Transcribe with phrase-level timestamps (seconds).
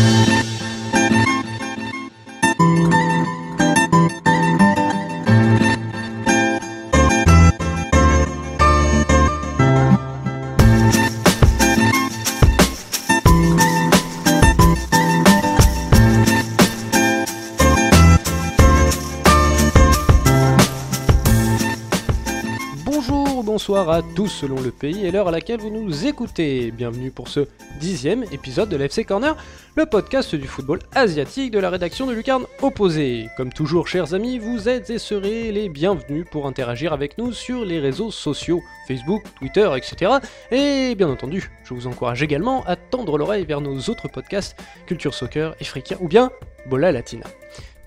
[0.00, 0.29] Thank you.
[23.88, 26.70] À tous selon le pays et l'heure à laquelle vous nous écoutez.
[26.70, 27.46] Bienvenue pour ce
[27.80, 29.34] dixième épisode de l'FC Corner,
[29.74, 33.28] le podcast du football asiatique de la rédaction de Lucarne Opposé.
[33.38, 37.64] Comme toujours, chers amis, vous êtes et serez les bienvenus pour interagir avec nous sur
[37.64, 40.12] les réseaux sociaux, Facebook, Twitter, etc.
[40.50, 45.14] Et bien entendu, je vous encourage également à tendre l'oreille vers nos autres podcasts, Culture
[45.14, 46.30] Soccer, Africa ou bien
[46.66, 47.24] Bola Latina.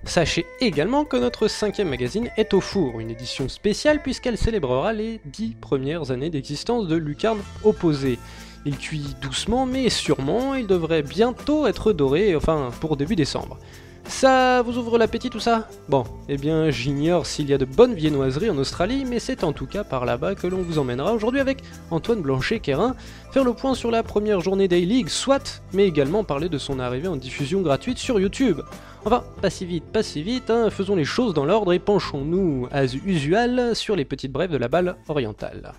[0.06, 5.20] Sachez également que notre cinquième magazine est au four, une édition spéciale puisqu'elle célébrera les
[5.24, 8.18] dix premières années d'existence de Lucarne Opposé.
[8.66, 13.58] Il cuit doucement mais sûrement, il devrait bientôt être doré, enfin pour début décembre.
[14.06, 17.94] Ça vous ouvre l'appétit tout ça Bon, eh bien j'ignore s'il y a de bonnes
[17.94, 21.40] viennoiseries en Australie, mais c'est en tout cas par là-bas que l'on vous emmènera aujourd'hui
[21.40, 22.94] avec Antoine Blanchet-Quérin,
[23.32, 26.78] faire le point sur la première journée des League, soit, mais également parler de son
[26.78, 28.60] arrivée en diffusion gratuite sur YouTube.
[29.04, 32.68] Enfin, pas si vite, pas si vite, hein, faisons les choses dans l'ordre et penchons-nous,
[32.72, 35.72] as usual, sur les petites brèves de la balle orientale.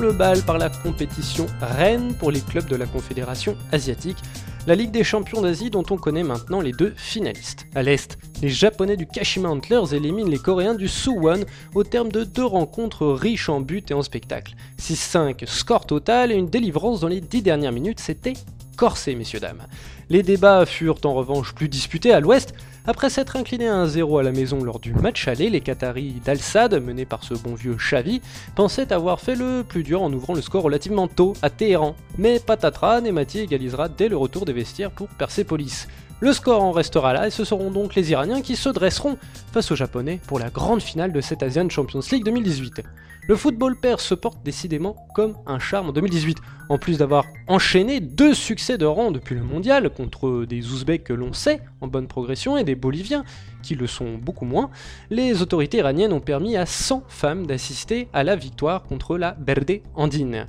[0.00, 4.18] Le bal par la compétition reine pour les clubs de la Confédération asiatique,
[4.66, 7.66] la Ligue des champions d'Asie dont on connaît maintenant les deux finalistes.
[7.74, 12.24] À l'Est, les Japonais du Kashima Antlers éliminent les Coréens du Suwon au terme de
[12.24, 14.54] deux rencontres riches en buts et en spectacles.
[14.78, 18.34] 6-5 score total et une délivrance dans les dix dernières minutes, c'était
[18.76, 19.62] corsé messieurs dames.
[20.10, 22.52] Les débats furent en revanche plus disputés à l'Ouest,
[22.86, 26.74] après s'être inclinés à 1-0 à la maison lors du match aller, les Qataris d'Al-Sad,
[26.82, 28.20] menés par ce bon vieux Xavi,
[28.54, 31.96] pensaient avoir fait le plus dur en ouvrant le score relativement tôt à Téhéran.
[32.18, 35.88] Mais patatras, Nemati égalisera dès le retour des vestiaires pour Persepolis.
[36.20, 39.18] Le score en restera là et ce seront donc les Iraniens qui se dresseront
[39.52, 42.82] face aux Japonais pour la grande finale de cette Asian Champions League 2018.
[43.26, 46.38] Le football père se porte décidément comme un charme en 2018.
[46.68, 51.12] En plus d'avoir enchaîné deux succès de rang depuis le mondial contre des Ouzbeks que
[51.12, 53.24] l'on sait en bonne progression et des Boliviens
[53.62, 54.70] qui le sont beaucoup moins,
[55.10, 59.80] les autorités iraniennes ont permis à 100 femmes d'assister à la victoire contre la Berde
[59.94, 60.46] Andine.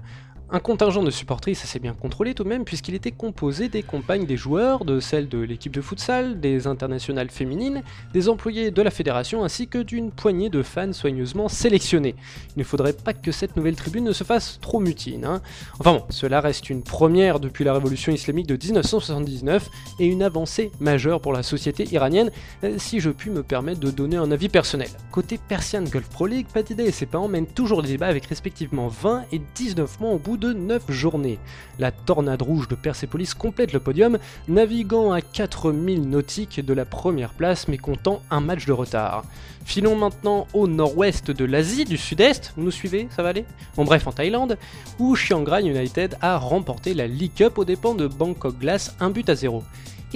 [0.52, 4.28] Un contingent de supportrices assez bien contrôlé tout de même, puisqu'il était composé des compagnes
[4.28, 7.82] des joueurs, de celles de l'équipe de futsal, des internationales féminines,
[8.14, 12.16] des employés de la fédération, ainsi que d'une poignée de fans soigneusement sélectionnés.
[12.56, 15.26] Il ne faudrait pas que cette nouvelle tribune ne se fasse trop mutine.
[15.26, 15.42] Hein.
[15.80, 19.68] Enfin bon, cela reste une première depuis la révolution islamique de 1979
[20.00, 22.30] et une avancée majeure pour la société iranienne,
[22.64, 24.90] euh, si je puis me permettre de donner un avis personnel.
[25.12, 28.90] Côté Persian Gulf Pro League, Patida et ses parents mènent toujours les débats avec respectivement
[28.90, 31.40] 20 et 19 mois au bout de 9 journées.
[31.80, 37.34] La tornade rouge de Persepolis complète le podium, naviguant à 4000 nautiques de la première
[37.34, 39.24] place mais comptant un match de retard.
[39.66, 43.46] Filons maintenant au nord-ouest de l'Asie du Sud-Est, vous nous suivez, ça va aller?
[43.78, 44.58] En bref, en Thaïlande,
[45.00, 49.10] où Chiang Rai United a remporté la League Cup aux dépens de Bangkok Glass, un
[49.10, 49.64] but à zéro.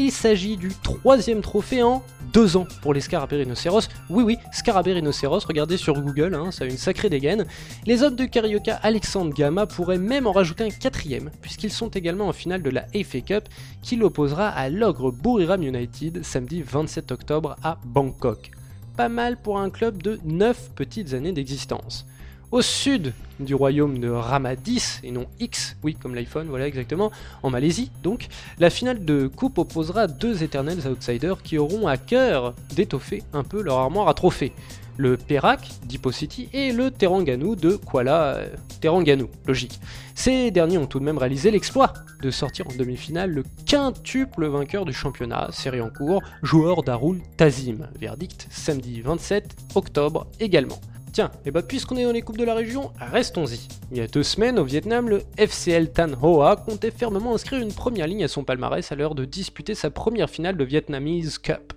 [0.02, 2.02] Il s'agit du troisième trophée en
[2.32, 3.90] deux ans pour les Scarabée Rhinocéros.
[4.10, 7.46] Oui, oui, Scarabée Rhinocéros, regardez sur Google, hein, ça a une sacrée dégaine.
[7.86, 12.30] Les hommes de Carioca Alexandre Gamma pourraient même en rajouter un quatrième, puisqu'ils sont également
[12.30, 13.50] en finale de la FA Cup,
[13.82, 18.52] qui l'opposera à l'ogre Buriram United samedi 27 octobre à Bangkok.
[18.96, 22.06] Pas mal pour un club de 9 petites années d'existence.
[22.52, 27.12] Au sud du royaume de Ramadis, et non X, oui comme l'iPhone, voilà exactement,
[27.44, 28.28] en Malaisie donc,
[28.58, 33.62] la finale de coupe opposera deux éternels outsiders qui auront à cœur d'étoffer un peu
[33.62, 34.52] leur armoire à trophées.
[34.98, 38.48] Le Perak d'Hippo City et le Teranganu de Kuala euh,
[38.82, 39.80] Teranganu, logique.
[40.16, 44.86] Ces derniers ont tout de même réalisé l'exploit de sortir en demi-finale le quintuple vainqueur
[44.86, 47.88] du championnat, série en cours, joueur d'Arul Tazim.
[47.98, 50.82] Verdict samedi 27 octobre également.
[51.12, 53.68] Tiens, et bah puisqu'on est dans les coupes de la région, restons-y.
[53.92, 57.74] Il y a deux semaines, au Vietnam, le FCL Tan Hoa comptait fermement inscrire une
[57.74, 61.74] première ligne à son palmarès à l'heure de disputer sa première finale de Vietnamese Cup.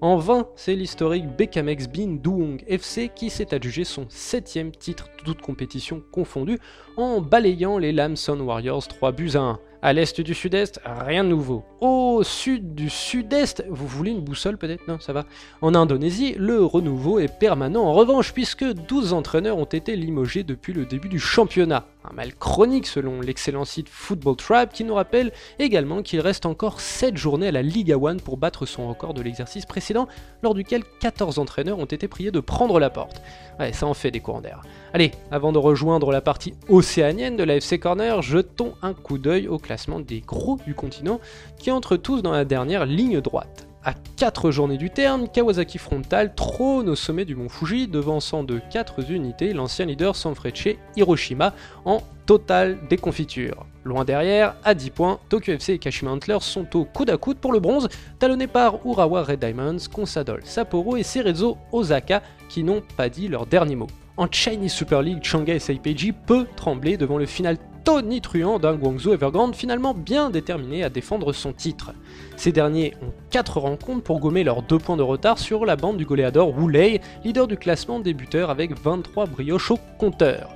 [0.00, 5.24] En vain, c'est l'historique Bekamex Bin Duong FC qui s'est adjugé son septième titre de
[5.26, 6.58] toute compétition confondue
[6.96, 9.60] en balayant les Lamson Warriors 3 buts à 1.
[9.84, 11.64] À l'est du sud-est, rien de nouveau.
[11.80, 14.86] Au sud du sud-est, vous voulez une boussole peut-être?
[14.86, 15.26] Non, ça va.
[15.60, 20.72] En Indonésie, le renouveau est permanent en revanche puisque 12 entraîneurs ont été limogés depuis
[20.72, 21.84] le début du championnat.
[22.04, 26.80] Un mal chronique selon l'excellent site Football Trap qui nous rappelle également qu'il reste encore
[26.80, 30.08] 7 journées à la Liga One pour battre son record de l'exercice précédent
[30.42, 33.22] lors duquel 14 entraîneurs ont été priés de prendre la porte.
[33.60, 34.62] Ouais, ça en fait des courants d'air.
[34.92, 39.46] Allez, avant de rejoindre la partie océanienne de la FC Corner, jetons un coup d'œil
[39.46, 41.20] au classement des gros du continent
[41.58, 43.68] qui entrent tous dans la dernière ligne droite.
[43.84, 48.60] À 4 journées du terme, Kawasaki Frontal trône au sommet du mont Fuji, devançant de
[48.70, 51.52] 4 unités l'ancien leader Sanfrecce Hiroshima
[51.84, 53.66] en totale déconfiture.
[53.82, 57.38] Loin derrière, à 10 points, Tokyo FC et Kashima Antlers sont au coude à coude
[57.38, 57.88] pour le bronze,
[58.20, 63.46] talonnés par Urawa Red Diamonds, Consadole Sapporo et Cerezo Osaka qui n'ont pas dit leur
[63.46, 63.88] dernier mot.
[64.16, 69.54] En Chinese Super League, Shanghai SIPG peut trembler devant le final tonitruant d'un Guangzhou Evergrande
[69.54, 71.92] finalement bien déterminé à défendre son titre.
[72.36, 75.96] Ces derniers ont 4 rencontres pour gommer leurs 2 points de retard sur la bande
[75.96, 80.48] du goléador Wu Lei, leader du classement débuteur avec 23 brioches au compteur.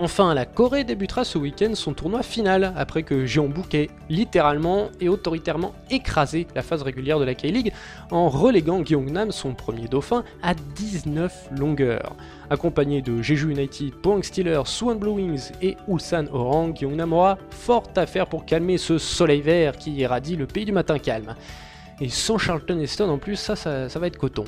[0.00, 5.08] Enfin, la Corée débutera ce week-end son tournoi final après que Jeonbuk ait littéralement et
[5.08, 7.72] autoritairement écrasé la phase régulière de la K-League
[8.10, 12.16] en reléguant Gyeongnam, son premier dauphin, à 19 longueurs.
[12.50, 17.84] Accompagné de Jeju United, Pohang Steelers, Suwon Blue Wings et Ulsan Orang, Gyeongnam aura fort
[17.94, 21.36] à faire pour calmer ce soleil vert qui irradie le pays du matin calme.
[22.00, 24.44] Et sans Charlton Heston en plus, ça, ça va être coton.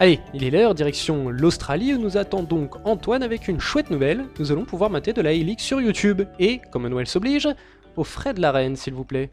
[0.00, 4.26] Allez, il est l'heure, direction l'Australie où nous attend donc Antoine avec une chouette nouvelle.
[4.38, 6.22] Nous allons pouvoir mater de la A-League sur YouTube.
[6.38, 7.48] Et, comme Noël s'oblige,
[7.96, 9.30] aux frais de la reine, s'il vous plaît.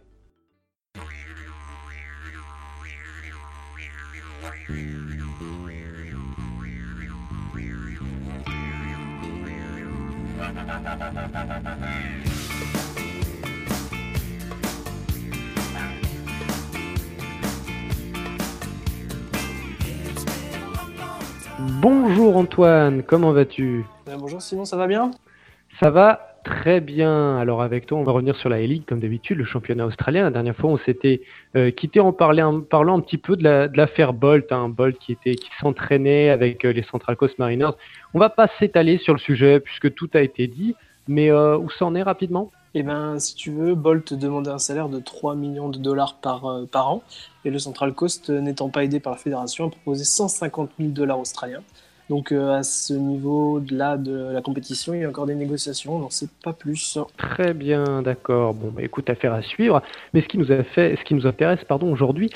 [21.58, 25.12] Bonjour Antoine, comment vas-tu euh, Bonjour Simon, ça va bien?
[25.80, 27.38] Ça va très bien.
[27.38, 30.24] Alors avec toi, on va revenir sur la A-League comme d'habitude, le championnat australien.
[30.24, 31.22] La dernière fois, on s'était
[31.56, 35.36] euh, quitté en, parlant, un petit peu de l'affaire Bolt, un hein, Bolt qui était
[35.36, 37.72] qui s'entraînait avec euh, les Central Coast Mariners.
[38.14, 40.76] On va pas s'étaler sur le sujet puisque tout a été dit,
[41.08, 42.52] mais où ça en est rapidement?
[42.78, 46.46] Eh ben, si tu veux, Bolt demandait un salaire de 3 millions de dollars par,
[46.46, 47.04] euh, par an,
[47.46, 50.92] et le Central Coast, euh, n'étant pas aidé par la fédération, a proposé 150 000
[50.92, 51.64] dollars australiens.
[52.10, 56.00] Donc euh, à ce niveau-là de la compétition, il y a encore des négociations, on
[56.00, 57.00] n'en sait pas plus.
[57.18, 58.54] Très bien, d'accord.
[58.54, 59.82] Bon, bah, écoute, affaire à suivre.
[60.14, 62.30] Mais ce qui nous a fait, ce qui nous intéresse, pardon, aujourd'hui,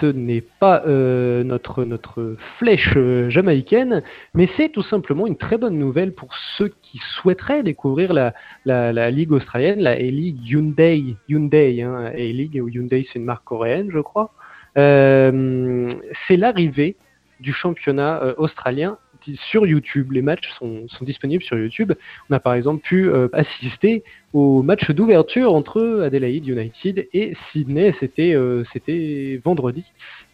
[0.00, 4.02] ce n'est pas euh, notre notre flèche euh, jamaïcaine,
[4.34, 8.34] mais c'est tout simplement une très bonne nouvelle pour ceux qui souhaiteraient découvrir la
[8.64, 13.88] la, ligue australienne, la A-League Hyundai, Hyundai, hein, A-League ou Hyundai, c'est une marque coréenne,
[13.92, 14.32] je crois.
[14.74, 16.96] c'est l'arrivée
[17.40, 18.98] du championnat australien
[19.50, 20.12] sur YouTube.
[20.12, 21.92] Les matchs sont, disponibles sur YouTube.
[22.30, 27.94] On a par exemple pu euh, assister au match d'ouverture entre Adelaide United et Sydney.
[28.00, 29.84] C'était euh, c'était vendredi,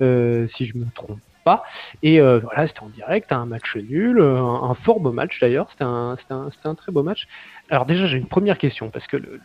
[0.01, 1.65] euh, si je me trompe pas.
[2.03, 5.69] Et voilà, c'était en direct, un match nul, un, fort beau match d'ailleurs.
[5.71, 7.27] C'était un, un, un, très beau match.
[7.71, 9.41] Alors déjà, j'ai une première question parce que le,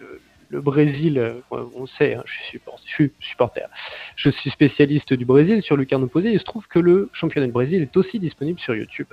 [0.50, 3.69] le Brésil, on sait, hein, je, suis supporter,
[4.18, 7.54] je suis spécialiste du Brésil sur Lucarno Posé, il se trouve que le championnat du
[7.54, 9.07] Brésil est aussi disponible sur YouTube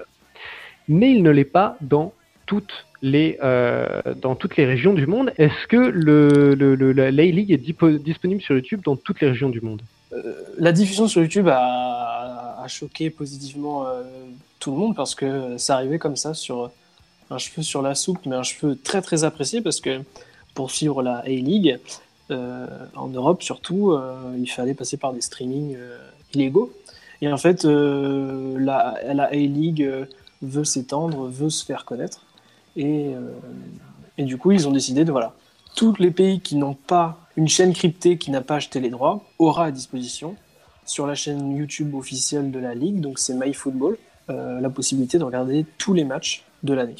[0.90, 2.12] mais il ne l'est pas dans
[2.46, 5.28] toutes les, euh, dans toutes les régions du monde.
[5.38, 7.64] Est-ce que le, le, la A-League est
[8.10, 9.82] disponible sur YouTube dans toutes les régions du monde?
[10.12, 14.02] Euh, La diffusion sur YouTube a, a choqué positivement euh,
[14.58, 16.72] tout le monde parce que ça arrivait comme ça sur
[17.30, 20.00] un cheveu sur la soupe, mais un cheveu très très apprécié parce que
[20.54, 21.78] pour suivre la A-League,
[23.04, 23.96] en Europe surtout,
[24.36, 25.76] il fallait passer par des streamings
[26.34, 26.72] illégaux.
[27.22, 28.80] Et en fait, la,
[29.20, 29.88] la A-League
[30.42, 32.24] veut s'étendre, veut se faire connaître.
[32.76, 33.32] Et, euh,
[34.18, 35.34] et, du coup, ils ont décidé de, voilà,
[35.74, 39.24] tous les pays qui n'ont pas une chaîne cryptée qui n'a pas acheté les droits
[39.38, 40.36] aura à disposition
[40.84, 43.96] sur la chaîne YouTube officielle de la Ligue, donc c'est MyFootball,
[44.28, 46.96] euh, la possibilité de regarder tous les matchs de l'année.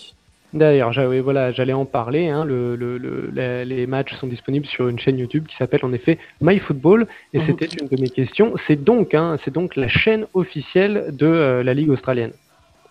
[0.53, 0.93] D'ailleurs,
[1.23, 2.29] voilà, j'allais en parler.
[2.29, 3.31] Hein, le, le,
[3.63, 7.47] les matchs sont disponibles sur une chaîne YouTube qui s'appelle en effet MyFootball, et mhm.
[7.47, 8.55] c'était une de mes questions.
[8.67, 12.33] C'est donc, hein, donc la chaîne officielle de euh, la Ligue australienne.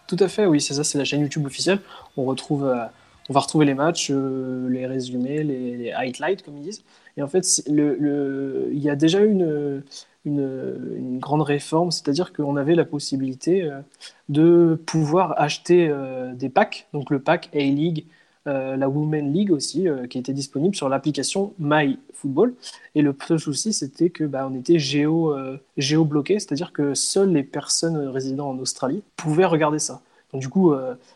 [0.10, 1.82] Tout à fait, oui, c'est ça, c'est la chaîne YouTube officielle.
[2.18, 2.84] On retrouve, euh,
[3.30, 6.84] on va retrouver les matchs, euh, les résumés, les, highlights, comme ils disent.
[7.16, 9.84] Et en fait, le, il y a déjà eu une,
[10.26, 13.82] une, grande réforme, c'est-à-dire qu'on avait la possibilité euh,
[14.30, 15.94] de pouvoir acheter
[16.34, 18.06] des packs, donc le pack A-League,
[18.46, 22.56] la Women League aussi, qui était disponible sur l'application MyFootball.
[22.96, 25.36] Et le seul souci, c'était que bah, on était géo,
[25.78, 30.02] géo bloqué, c'est-à-dire que seules les personnes résidant en Australie pouvaient regarder ça.
[30.34, 30.74] du coup,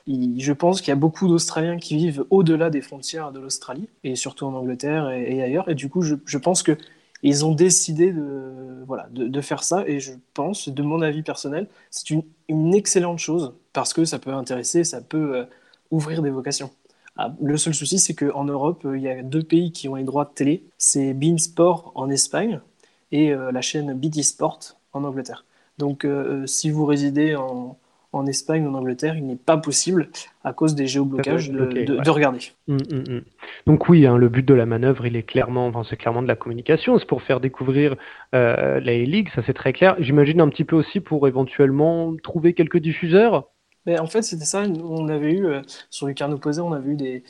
[0.07, 4.15] je pense qu'il y a beaucoup d'Australiens qui vivent au-delà des frontières de l'Australie, et
[4.15, 5.67] surtout en Angleterre et, ailleurs.
[5.69, 6.77] Et du coup, je, je pense que
[7.23, 11.67] ils ont décidé de, voilà, de, faire ça et je pense, de mon avis personnel,
[11.89, 15.45] c'est une, une, excellente chose parce que ça peut intéresser, ça peut euh,
[15.89, 16.69] ouvrir des vocations.
[17.15, 20.03] Ah, le seul souci, c'est qu'en Europe, il y a deux pays qui ont les
[20.03, 20.63] droits de télé.
[20.77, 22.59] C'est Beansport en Espagne
[23.11, 24.59] et euh, la chaîne BT Sport
[24.93, 25.45] en Angleterre.
[25.77, 27.77] Donc, euh, si vous résidez en,
[28.13, 30.09] en Espagne ou en Angleterre, il n'est pas possible,
[30.43, 32.39] à cause des géoblocages, de, regarder.
[32.67, 33.21] Hum, hum, hum.
[33.65, 36.27] Donc oui, hein, le but de la manœuvre, il est clairement, enfin, c'est clairement de
[36.27, 37.95] la communication, c'est pour faire découvrir
[38.35, 39.95] euh, la E-League, ça c'est très clair.
[39.99, 43.49] J'imagine un petit peu aussi pour éventuellement trouver quelques diffuseurs.
[43.85, 46.91] Mais en fait, c'était ça, on avait eu, euh, sur les carnets opposés, on avait
[46.91, 47.23] eu des...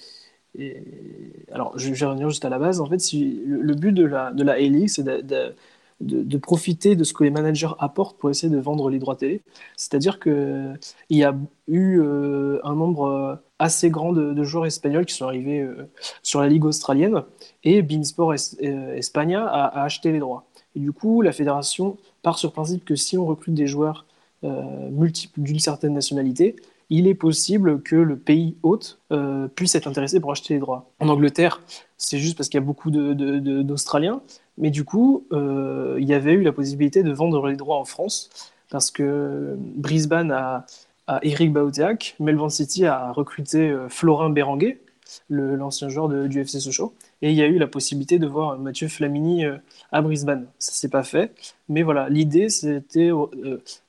[1.51, 2.79] Alors, je vais revenir juste à la base.
[2.79, 4.55] En fait, le, but de la, de la
[4.88, 5.55] c'est de
[6.03, 9.41] de, profiter de ce que les managers apportent pour essayer de vendre les droits télé.
[9.75, 10.77] C'est-à-dire qu'il
[11.10, 11.36] y a
[11.67, 15.89] eu euh, un nombre euh, assez grand de, joueurs espagnols qui sont arrivés euh,
[16.22, 17.24] sur la Ligue australienne
[17.63, 20.45] et Beansport Espagna a, acheté les droits.
[20.75, 24.05] Et du coup, la fédération part sur principe que si on recrute des joueurs
[24.43, 26.55] multiples d'une certaine nationalité,
[26.89, 29.00] il est possible que le pays hôte
[29.55, 30.91] puisse être intéressé pour acheter les droits.
[31.00, 31.62] En Angleterre,
[31.97, 34.21] c'est juste parce qu'il y a beaucoup d'Australiens,
[34.57, 37.85] mais du coup, euh, il y avait eu la possibilité de vendre les droits en
[37.85, 38.29] France
[38.69, 40.65] parce que Brisbane a,
[41.21, 44.79] Eric Bautiac, Melbourne City a recruté euh, Florin Béranguet,
[45.29, 48.88] l'ancien joueur du FC Sochaux, et il y a eu la possibilité de voir Mathieu
[48.88, 49.57] Flamini euh,
[49.91, 50.47] à Brisbane.
[50.59, 51.33] Ça s'est pas fait,
[51.69, 53.12] mais voilà, l'idée c'était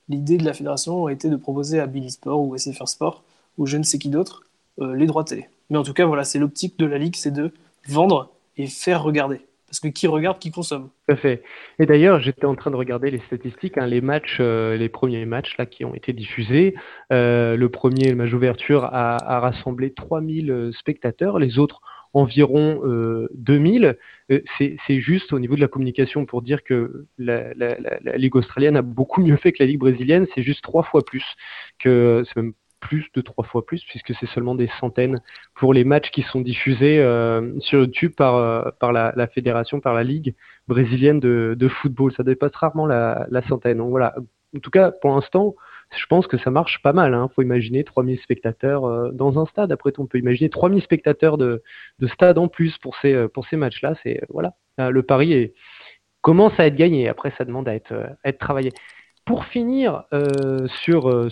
[0.08, 3.22] l'idée de la fédération a été de proposer à Billy Sport ou SFR Sport
[3.58, 4.42] ou je ne sais qui d'autre
[4.78, 5.48] les droits télé.
[5.70, 7.52] Mais en tout cas, voilà, c'est l'optique de la ligue, c'est de
[7.88, 9.40] vendre et faire regarder.
[9.66, 10.90] Parce que qui regarde, qui consomme.
[11.08, 11.42] Tout fait.
[11.80, 15.24] Et d'ailleurs, j'étais en train de regarder les statistiques, hein, les matchs, euh, les premiers
[15.24, 16.76] matchs là qui ont été diffusés.
[17.12, 21.40] Euh, le premier, le match d'ouverture, a, a, rassemblé 3000 euh, spectateurs.
[21.40, 21.80] Les autres,
[22.14, 22.80] environ
[23.34, 23.96] 2000.
[24.28, 27.52] c'est juste au niveau de la communication pour dire que la,
[28.16, 30.26] Ligue australienne a beaucoup mieux fait que la Ligue brésilienne.
[30.34, 31.24] C'est juste trois fois plus
[31.78, 32.54] que c'est même
[32.84, 35.20] plus de trois fois plus, puisque c'est seulement des centaines
[35.54, 40.04] pour les matchs qui sont diffusés euh, sur YouTube par, euh, la, fédération, par la
[40.04, 40.34] Ligue
[40.68, 42.12] brésilienne de, de football.
[42.14, 43.78] Ça dépasse rarement la, la, centaine.
[43.78, 44.14] Donc voilà,
[44.54, 45.54] en tout cas, pour l'instant,
[45.90, 47.12] je pense que ça marche pas mal.
[47.12, 47.30] Il hein.
[47.34, 49.72] faut imaginer 3000 spectateurs euh, dans un stade.
[49.72, 51.62] Après on peut imaginer 3000 spectateurs de,
[51.98, 53.94] de stade en plus pour ces, ces matchs-là.
[54.02, 55.52] C'est voilà, le pari
[56.24, 57.08] commence à être gagné.
[57.08, 57.94] Après, ça demande à être,
[58.40, 58.72] travaillé.
[59.26, 61.28] Pour finir euh, sur, euh,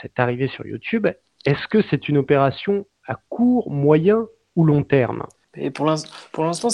[0.00, 1.06] cette arrivée sur YouTube,
[1.46, 5.24] est-ce que c'est une opération à court, moyen ou long terme?
[5.74, 6.68] Pour l'instant,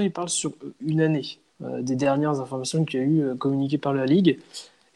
[0.00, 0.52] il parle sur
[0.84, 1.38] une année.
[1.62, 4.40] Euh, des dernières informations qu'il y a eu communiquées par la Ligue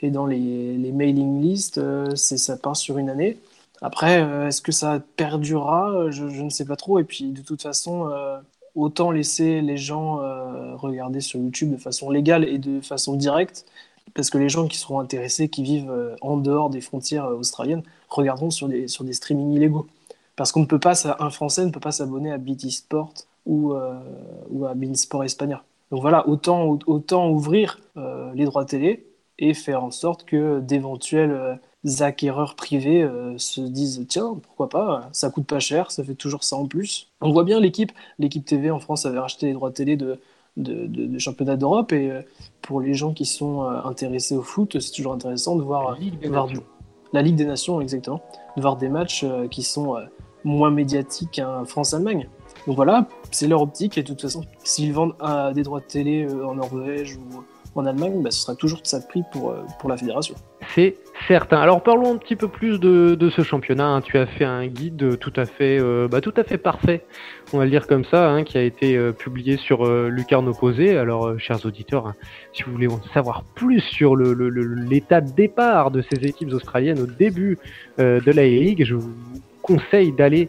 [0.05, 1.81] et dans les, les mailing lists,
[2.15, 3.39] ça part sur une année.
[3.83, 6.11] Après, est-ce que ça perdurera?
[6.11, 6.99] Je, ne sais pas trop.
[6.99, 8.09] Et puis, de toute façon,
[8.75, 10.21] autant laisser les gens
[10.77, 13.67] regarder sur YouTube de façon légale et de façon directe
[14.13, 17.37] parce que les gens qui seront intéressés, qui vivent euh, en dehors des frontières euh,
[17.37, 19.87] australiennes, regarderont sur des, sur des streamings illégaux.
[20.37, 23.13] Parce qu'on ne peut pas, un Français ne peut pas s'abonner à BT Sport
[23.47, 23.95] ou, euh,
[24.51, 25.61] ou à Sport Espagnol.
[25.91, 27.79] Donc voilà, autant, autant ouvrir
[28.35, 29.07] les droits télé
[29.39, 31.61] et faire en sorte que d'éventuels
[32.01, 36.57] acquéreurs privés se disent tiens pourquoi pas ça coûte pas cher ça fait toujours ça
[36.57, 39.97] en plus on voit bien l'équipe l'équipe TV en France avait racheté les droits télé
[39.97, 40.19] de
[40.57, 41.93] de, de, championnat d'Europe.
[41.93, 42.23] Et euh,
[42.63, 45.99] pour les gens qui sont euh, intéressés au foot, c'est toujours intéressant de voir, la
[45.99, 46.49] Ligue des, voir
[47.13, 48.23] la Ligue des Nations, exactement,
[48.57, 49.97] de voir des matchs euh, qui sont
[50.43, 52.29] moins médiatiques qu'un France-Allemagne.
[52.67, 55.15] Donc voilà, c'est leur optique et de toute façon, s'ils vendent
[55.55, 57.43] des droits de télé en Norvège ou
[57.75, 60.35] en Allemagne, bah, ce sera toujours de ça de prix pour, euh, la fédération.
[60.75, 60.97] C'est
[61.29, 61.59] certain.
[61.59, 63.87] Alors parlons un petit peu plus de, ce championnat.
[63.87, 64.01] Hein.
[64.01, 67.05] Tu as fait un guide tout à fait, euh, bah, tout à fait parfait,
[67.53, 70.97] on va le dire comme ça, hein, qui a été euh, publié sur Lucarne Opposé.
[70.97, 72.15] Alors, chers auditeurs, hein,
[72.53, 77.07] si vous voulez en savoir plus sur l'état de départ de ces équipes australiennes au
[77.07, 77.59] début
[77.99, 79.13] de la Ligue, je vous
[79.63, 80.49] conseille d'aller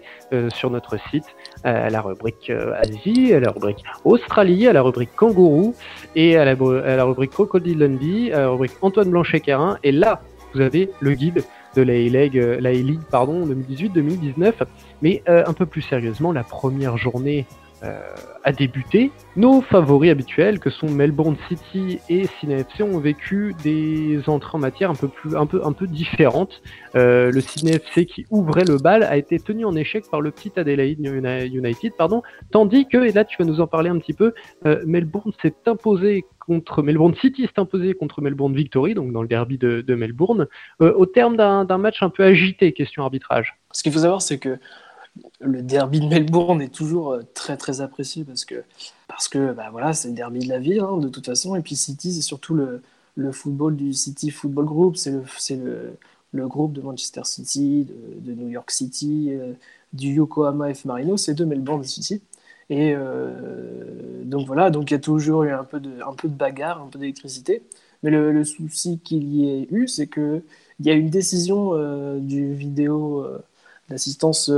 [0.49, 1.25] sur notre site
[1.63, 5.75] à la rubrique Asie, à la rubrique Australie, à la rubrique Kangourou
[6.15, 9.77] et à la, rubrique Crocodile Dundee, à la rubrique Antoine Blanchet-Carin.
[9.83, 10.21] Et là,
[10.53, 11.43] vous avez le guide
[11.75, 14.53] de la A-League, la A-League pardon, 2018-2019.
[15.01, 17.45] Mais euh, un peu plus sérieusement, la première journée
[17.81, 24.21] a débuté, nos favoris habituels, que sont Melbourne City et Sydney FC, ont vécu des
[24.27, 26.61] entrées en matière un peu, plus, un peu, un peu différentes.
[26.93, 30.51] le Sydney FC qui ouvrait le bal a été tenu en échec par le petit
[30.55, 34.33] Adelaide United, pardon, tandis que, et là tu vas nous en parler un petit peu,
[34.63, 39.57] Melbourne s'est imposé contre Melbourne City s'est imposé contre Melbourne Victory, donc dans le derby
[39.57, 40.47] de, Melbourne,
[40.81, 43.57] euh, au terme d'un match un peu agité, question arbitrage.
[43.71, 44.57] Ce qu'il faut savoir, c'est que
[45.39, 48.63] le derby de Melbourne est toujours euh, très très apprécié parce que
[49.07, 51.55] parce que bah voilà c'est le derby de la ville hein, de toute façon.
[51.55, 52.81] Et puis City c'est surtout le,
[53.15, 54.97] le football du City Football Group.
[54.97, 55.97] C'est le le,
[56.33, 57.87] le, groupe de Manchester City
[58.21, 59.53] de, New York City euh,
[59.93, 61.17] du Yokohama F Marino.
[61.17, 62.21] C'est de Melbourne City
[62.69, 66.27] et euh, donc voilà, donc il y a toujours eu un peu de, un peu
[66.27, 67.61] de bagarre, un peu d'électricité.
[68.03, 70.43] Mais le, souci qu'il y ait eu, c'est qu'il
[70.79, 73.25] y a une décision euh, du vidéo
[73.89, 74.51] euh, d'assistance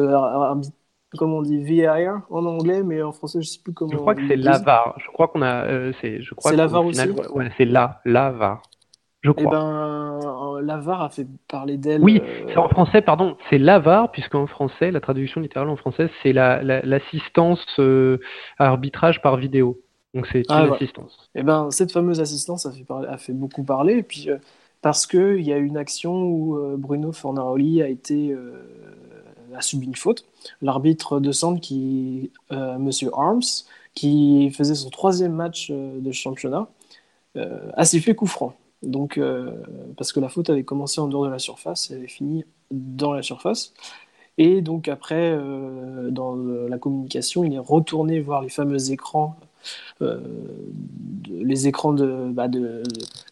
[1.18, 3.92] comment on dit VAR en anglais, mais en français je sais plus comment.
[3.92, 4.96] Je crois que c'est l'AVAR.
[5.00, 6.52] Je crois qu'on a, c'est, je crois.
[6.52, 7.10] C'est l'AVAR aussi.
[7.34, 8.62] Ouais, c'est la, l'AVAR.
[9.22, 9.48] Je crois.
[9.48, 12.02] Eh ben, l'AVAR a fait parler d'elle.
[12.02, 16.34] Oui, euh, en français, pardon, c'est l'AVAR, puisqu'en français, la traduction littérale en français, c'est
[16.34, 18.18] l'assistance la, euh,
[18.58, 19.80] à arbitrage par vidéo.
[20.14, 21.30] Donc c'est une ah, assistance.
[21.36, 24.38] Et eh ben, cette fameuse assistance a fait, a fait beaucoup parler, et puis euh,
[24.82, 28.36] parce qu'il y a une action où Bruno Fornaroli a été
[29.56, 30.26] a subi une faute.
[30.62, 33.42] L'arbitre de centre, qui, Monsieur Arms,
[33.94, 36.68] qui faisait son troisième match de championnat,
[37.36, 38.54] a sifflé coup franc.
[38.84, 39.52] Donc, euh,
[39.98, 43.14] parce que la faute avait commencé en dehors de la surface, elle avait fini dans
[43.14, 43.74] la surface.
[44.38, 49.36] Et donc après, euh, dans la communication, il est retourné voir les fameux écrans,
[50.02, 50.20] euh,
[51.28, 52.84] les écrans de, bah de,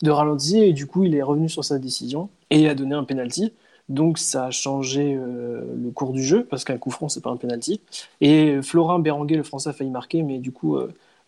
[0.05, 2.95] de, ralenti, et du coup, il est revenu sur sa décision et il a donné
[2.95, 3.53] un penalty.
[3.89, 7.37] Donc ça a changé le cours du jeu, parce qu'un coup franc, c'est pas un
[7.37, 7.81] penalty.
[8.21, 10.77] Et Florin Béranguet, le français, a failli marquer, mais du coup,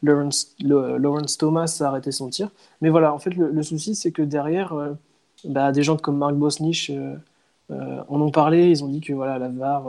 [0.04, 2.50] Lawrence, Thomas a arrêté son tir.
[2.82, 4.94] Mais voilà, en fait, le, souci, c'est que derrière, euh,
[5.46, 7.16] bah, des gens comme Marc Bosnich euh,
[7.72, 8.70] euh, en ont parlé.
[8.70, 9.86] Ils ont dit que voilà, la VAR,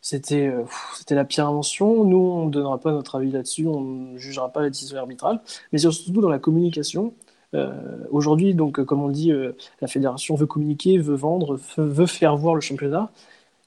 [0.00, 0.52] c'était
[0.96, 2.04] c'était la pire invention.
[2.04, 5.40] Nous, on ne donnera pas notre avis là-dessus, on ne jugera pas la décision arbitrale.
[5.72, 7.14] Mais surtout dans la communication.
[8.10, 9.32] Aujourd'hui, donc, comme on dit,
[9.80, 13.10] la fédération veut communiquer, veut vendre, veut faire voir le championnat.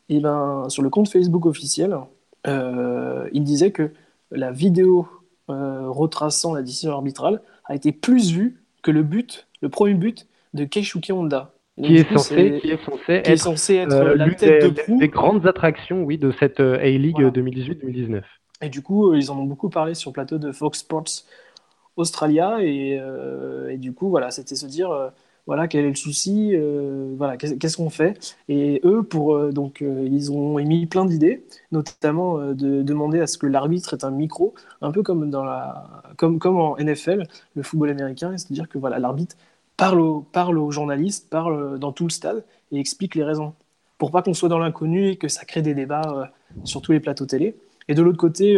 [0.09, 1.97] Et ben, sur le compte Facebook officiel,
[2.45, 3.91] il disait que
[4.31, 5.07] la vidéo
[5.49, 10.27] euh, retraçant la décision arbitrale a été plus vu que le but, le premier but
[10.53, 11.53] de Keishuki Honda.
[11.81, 16.17] Qui est, censé, qui est, censé, être, euh, la tête de des, grandes attractions oui,
[16.17, 18.21] de cette euh, A-League 2018-2019.
[18.61, 21.23] Et du coup, ils en ont beaucoup parlé sur le plateau de Fox Sports
[22.01, 22.57] Australia.
[22.61, 22.99] Et,
[23.69, 25.11] et du coup, voilà, c'était se dire
[25.47, 28.35] voilà quel est le souci, euh, voilà qu'est-ce qu'on fait?
[28.47, 33.27] Et eux, pour euh, donc euh, ils ont émis plein d'idées, notamment de demander à
[33.27, 37.23] ce que l'arbitre ait un micro, un peu comme dans la comme comme en NFL,
[37.55, 39.35] le football américain, c'est-à-dire que voilà l'arbitre
[39.77, 43.53] parle aux parle aux journalistes, parle dans tout le stade et explique les raisons,
[43.97, 46.31] pour pas qu'on soit dans l'inconnu et que ça crée des débats
[46.63, 47.55] sur tous les plateaux télé.
[47.87, 48.57] Et de l'autre côté,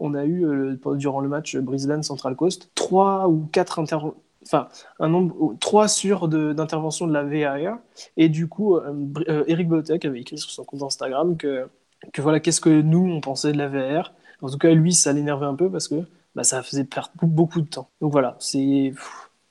[0.00, 0.46] on a eu
[0.94, 4.14] durant le match Brisbane Central Coast trois ou quatre interventions
[4.48, 7.78] enfin un nombre 3 sur d'intervention de, la VAR
[8.16, 8.92] et du coup euh,
[9.28, 11.66] euh, Eric Botek avait écrit sur son compte Instagram que,
[12.12, 15.12] que voilà qu'est-ce que nous on pensait de la VAR en tout cas lui ça
[15.12, 15.96] l'énervait un peu parce que
[16.34, 17.88] bah, ça faisait perdre beaucoup de temps.
[18.00, 18.92] Donc voilà c'est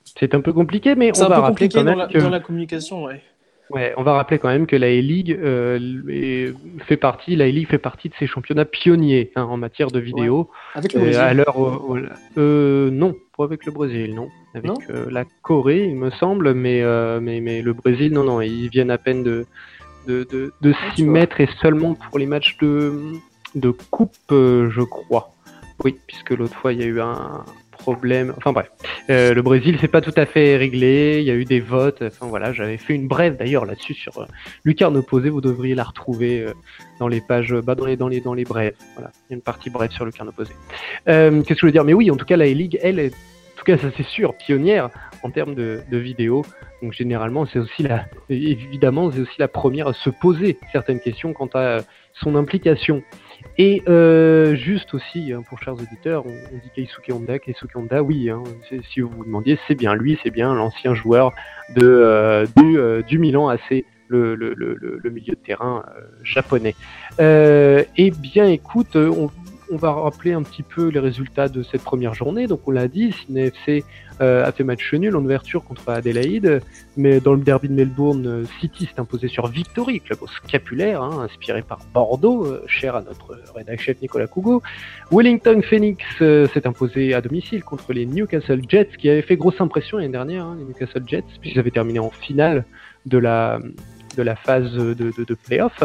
[0.06, 2.18] c'est un peu compliqué mais on va rappeler quand même dans que...
[2.18, 3.22] dans la communication ouais
[3.70, 6.54] Ouais, on va rappeler quand même que la A-League euh,
[6.86, 10.50] fait partie, la A-League fait partie de ces championnats pionniers hein, en matière de vidéo.
[10.74, 11.46] Avec le Brésil.
[11.58, 14.30] Euh, euh, non, pas avec le Brésil, non.
[14.56, 14.72] Avec
[15.10, 16.82] la Corée, il me semble, mais,
[17.20, 19.46] mais, mais le Brésil, non, non, ils viennent à peine de,
[20.08, 22.94] de, de, de ah, s'y mettre et seulement pour les matchs de,
[23.56, 25.34] de coupe, je crois.
[25.84, 27.46] Oui, puisque l'autre fois il y a eu un,
[28.38, 28.70] Enfin bref,
[29.10, 31.20] euh, le Brésil c'est pas tout à fait réglé.
[31.20, 32.02] Il y a eu des votes.
[32.02, 34.26] Enfin voilà, j'avais fait une brève d'ailleurs là-dessus sur euh,
[34.66, 35.30] Lucarne opposé.
[35.30, 36.54] Vous devriez la retrouver euh,
[37.00, 38.76] dans les pages, bah, dans les dans les dans les brèves.
[38.96, 40.54] Voilà, il y a une partie brève sur Lucarne opposé.
[41.06, 41.84] Qu'est-ce que je veux dire?
[41.84, 43.14] Mais oui, en tout cas la E-League, elle est
[43.58, 44.90] en tout cas, ça c'est sûr, pionnière
[45.24, 46.46] en termes de, de vidéos.
[46.84, 51.34] Donc généralement, c'est aussi la, évidemment, c'est aussi la première à se poser certaines questions
[51.34, 51.80] quant à
[52.14, 53.02] son implication
[53.58, 58.30] et euh, juste aussi, hein, pour chers auditeurs, on, dit Keisuke Honda, Keisuke Honda, oui,
[58.30, 58.44] hein,
[58.92, 61.32] si vous vous demandiez, c'est bien lui, c'est bien l'ancien joueur
[61.76, 65.84] de, euh, du, euh, du, Milan AC, le, le, le, le, milieu de terrain
[66.24, 66.76] japonais.
[67.20, 69.30] eh bien, écoute, on,
[69.72, 72.48] on va rappeler un petit peu les résultats de cette première journée.
[72.48, 73.84] Donc on l'a dit, Sydney FC
[74.22, 76.62] euh, a fait match nul en ouverture contre Adelaide,
[76.96, 81.02] mais dans le derby de Melbourne, euh, City s'est imposé sur Victory, club au scapulaire,
[81.02, 84.64] hein, inspiré par Bordeaux, euh, cher à notre rédacteur chef Nicolas Cougo.
[85.12, 89.98] Wellington Phoenix s'est imposé à domicile contre les Newcastle Jets, qui avaient fait grosse impression
[89.98, 92.66] l'année dernière, hein, les Newcastle Jets, puisqu'ils avaient terminé en finale
[93.06, 93.60] de la,
[94.16, 95.84] de la phase de, de, de playoff.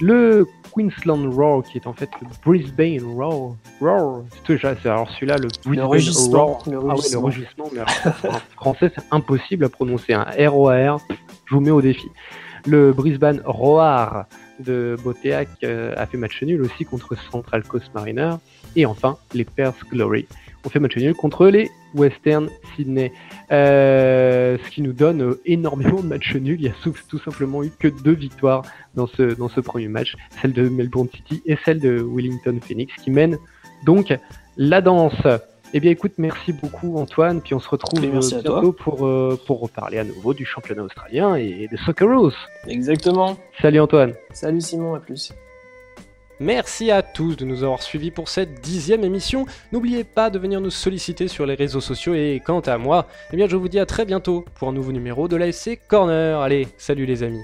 [0.00, 3.54] Le Queensland Roar, qui est en fait le Brisbane Roar.
[3.80, 4.22] Roar.
[4.84, 6.62] Alors celui-là, le Brisbane Roar.
[6.66, 10.14] Le ah ouais, le rugissement, mais en français, c'est impossible à prononcer.
[10.14, 11.00] Un R-O-A-R,
[11.46, 12.08] je vous mets au défi.
[12.66, 14.26] Le Brisbane Roar
[14.58, 18.34] de Boteac euh, a fait match nul aussi contre Central Coast Mariner.
[18.76, 20.26] Et enfin, les Perth Glory
[20.64, 23.12] ont fait match nul contre les Western Sydney.
[23.50, 24.19] Euh,
[24.58, 26.60] ce qui nous donne euh, énormément de matchs nuls.
[26.60, 28.62] Il y a tout simplement eu que deux victoires
[28.94, 32.92] dans ce, dans ce premier match, celle de Melbourne City et celle de Wellington Phoenix,
[33.02, 33.38] qui mènent
[33.84, 34.16] donc
[34.56, 35.26] la danse.
[35.72, 39.98] Eh bien écoute, merci beaucoup Antoine, puis on se retrouve bientôt pour, euh, pour reparler
[39.98, 42.32] à nouveau du championnat australien et de Socceroos.
[42.66, 43.36] Exactement.
[43.62, 44.14] Salut Antoine.
[44.32, 45.32] Salut Simon, à plus.
[46.42, 49.44] Merci à tous de nous avoir suivis pour cette dixième émission.
[49.72, 53.36] N'oubliez pas de venir nous solliciter sur les réseaux sociaux et quant à moi, eh
[53.36, 56.40] bien je vous dis à très bientôt pour un nouveau numéro de la SC Corner.
[56.40, 57.42] Allez, salut les amis.